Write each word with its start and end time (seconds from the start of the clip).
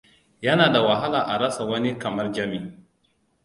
Yana 0.41 0.73
da 0.73 0.81
wahala 0.81 1.19
a 1.25 1.37
rasa 1.37 1.65
wani 1.65 1.97
kamar 1.99 2.31
Jami. 2.31 2.77